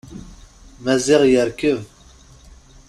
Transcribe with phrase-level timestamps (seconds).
[0.83, 1.79] Maziɣ yerkeb.